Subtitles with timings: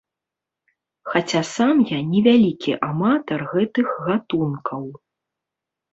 [1.09, 4.83] Хаця сам я не вялікі аматар гэтых гатункаў.